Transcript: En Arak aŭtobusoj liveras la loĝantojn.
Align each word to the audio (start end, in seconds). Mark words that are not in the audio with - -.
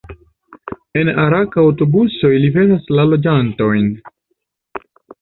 En 1.01 1.11
Arak 1.25 1.59
aŭtobusoj 1.65 2.33
liveras 2.47 2.91
la 2.99 3.09
loĝantojn. 3.13 3.89